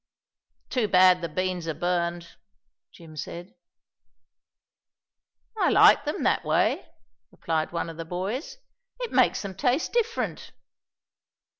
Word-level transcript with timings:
"Too 0.71 0.87
bad 0.87 1.21
the 1.21 1.29
beans 1.29 1.67
are 1.67 1.75
burned," 1.75 2.29
Jim 2.91 3.15
said. 3.15 3.53
"I 5.55 5.69
like 5.69 6.05
them 6.05 6.23
that 6.23 6.43
way," 6.43 6.87
replied 7.29 7.71
one 7.71 7.87
of 7.87 7.97
the 7.97 8.03
boys. 8.05 8.57
"It 9.01 9.11
makes 9.11 9.43
them 9.43 9.53
taste 9.53 9.93
different." 9.93 10.53